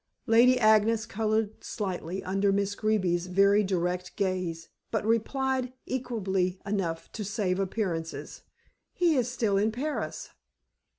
Lady 0.25 0.59
Agnes 0.59 1.05
colored 1.05 1.63
slightly 1.63 2.23
under 2.23 2.51
Miss 2.51 2.73
Greeby's 2.73 3.27
very 3.27 3.63
direct 3.63 4.15
gaze, 4.15 4.67
but 4.89 5.05
replied 5.05 5.73
equably 5.85 6.59
enough, 6.65 7.11
to 7.11 7.23
save 7.23 7.59
appearances, 7.59 8.41
"He 8.95 9.15
is 9.15 9.29
still 9.29 9.57
in 9.57 9.71
Paris." 9.71 10.29